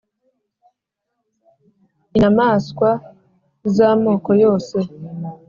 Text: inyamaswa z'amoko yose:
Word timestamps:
inyamaswa 2.17 2.89
z'amoko 3.73 4.29
yose: 4.43 4.77